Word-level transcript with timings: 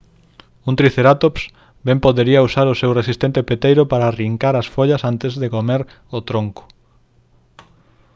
un 0.69 0.75
tricerátops 0.79 1.43
ben 1.87 1.97
podería 2.05 2.45
usar 2.47 2.67
o 2.69 2.77
seu 2.81 2.91
resistente 2.99 3.41
peteiro 3.49 3.83
para 3.91 4.05
arrincar 4.07 4.53
as 4.57 4.67
follas 4.75 5.01
antes 5.11 5.31
de 5.41 5.47
comer 5.55 5.81
o 6.17 6.19
tronco 6.29 6.63